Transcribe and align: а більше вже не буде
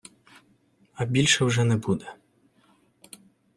а 0.93 1.05
більше 1.05 1.45
вже 1.45 1.63
не 1.63 1.77
буде 1.77 2.13